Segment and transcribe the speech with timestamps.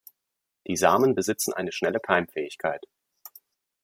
[0.65, 2.83] Die Samen besitzen eine schnelle Keimfähigkeit.